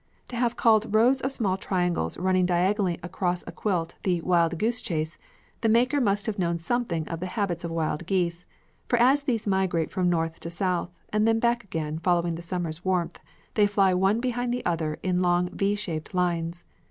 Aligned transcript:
To 0.29 0.35
have 0.35 0.55
called 0.57 0.95
rows 0.95 1.21
of 1.21 1.31
small 1.31 1.57
triangles 1.57 2.17
running 2.17 2.47
diagonally 2.47 2.97
across 3.03 3.43
a 3.45 3.51
quilt 3.51 3.93
the 4.01 4.19
"Wild 4.21 4.57
Goose 4.57 4.81
Chase," 4.81 5.15
the 5.61 5.69
maker 5.69 6.01
must 6.01 6.25
have 6.25 6.39
known 6.39 6.57
something 6.57 7.07
of 7.07 7.19
the 7.19 7.27
habits 7.27 7.63
of 7.63 7.69
wild 7.69 8.07
geese, 8.07 8.47
for 8.87 8.97
as 8.97 9.21
these 9.21 9.45
migrate 9.45 9.91
from 9.91 10.09
North 10.09 10.39
to 10.39 10.49
South 10.49 10.89
and 11.13 11.39
back 11.39 11.63
again 11.63 11.99
following 11.99 12.33
the 12.33 12.41
summer's 12.41 12.83
warmth, 12.83 13.19
they 13.53 13.67
fly 13.67 13.93
one 13.93 14.19
behind 14.19 14.51
the 14.51 14.65
other 14.65 14.97
in 15.03 15.21
long 15.21 15.49
V 15.51 15.75
shaped 15.75 16.15
lines. 16.15 16.65